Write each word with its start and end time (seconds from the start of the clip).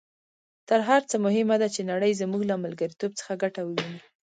تر 0.69 0.79
هر 0.89 1.01
څه 1.09 1.15
مهمه 1.25 1.55
ده 1.61 1.67
چې 1.75 1.81
نړۍ 1.91 2.11
زموږ 2.21 2.41
له 2.51 2.55
ملګرتوب 2.63 3.11
څخه 3.19 3.33
ګټه 3.43 3.61
وویني. 3.63 3.99